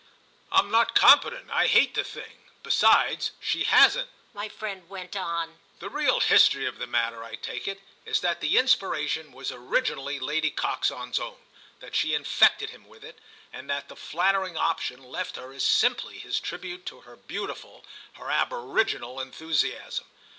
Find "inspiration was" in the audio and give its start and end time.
8.57-9.51